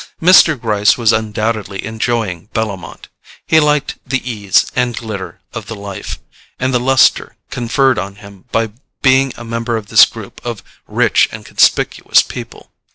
[0.19, 0.59] Mr.
[0.59, 3.07] Gryce was undoubtedly enjoying Bellomont.
[3.45, 6.17] He liked the ease and glitter of the life,
[6.59, 8.71] and the lustre conferred on him by
[9.03, 12.71] being a member of this group of rich and conspicuous people.